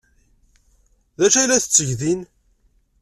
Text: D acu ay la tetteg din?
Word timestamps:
D 1.19 1.21
acu 1.25 1.37
ay 1.37 1.45
la 1.47 1.63
tetteg 1.63 1.89
din? 1.99 2.21